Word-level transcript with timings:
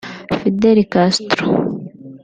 Fidel 0.41 0.79
Castro 0.91 1.45